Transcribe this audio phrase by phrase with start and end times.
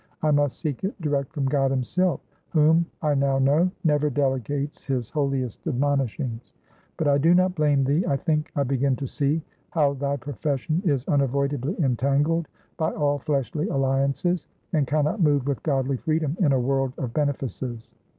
[0.23, 5.11] I must seek it direct from God himself, whom, I now know, never delegates his
[5.11, 6.53] holiest admonishings.
[6.97, 10.81] But I do not blame thee; I think I begin to see how thy profession
[10.83, 16.51] is unavoidably entangled by all fleshly alliances, and can not move with godly freedom in
[16.51, 17.93] a world of benefices.